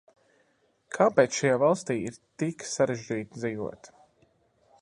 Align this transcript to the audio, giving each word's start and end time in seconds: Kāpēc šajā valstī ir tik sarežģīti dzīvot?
Kāpēc 0.97 1.37
šajā 1.41 1.59
valstī 1.65 1.97
ir 2.07 2.19
tik 2.45 2.67
sarežģīti 2.71 3.39
dzīvot? 3.43 3.93